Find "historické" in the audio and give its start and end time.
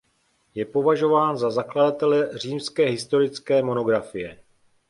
2.85-3.63